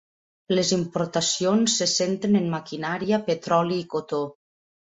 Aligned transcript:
Les 0.53 0.71
importacions 0.77 1.77
se 1.81 1.87
centren 1.93 2.39
en 2.41 2.49
maquinària, 2.57 3.23
petroli 3.31 3.81
i 3.87 3.89
cotó. 3.97 4.25